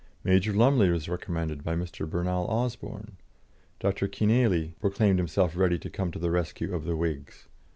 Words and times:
Major 0.23 0.51
Lumley 0.51 0.89
was 0.89 1.07
recommended 1.07 1.63
by 1.63 1.75
Mr. 1.75 2.09
Bernal 2.09 2.47
Osborne. 2.47 3.17
Dr. 3.79 4.07
Kenealy 4.07 4.73
proclaimed 4.79 5.19
himself 5.19 5.55
ready 5.55 5.77
to 5.77 5.91
come 5.91 6.11
to 6.11 6.17
the 6.17 6.31
rescue 6.31 6.73
of 6.73 6.85
the 6.85 6.95
Whigs. 6.97 7.45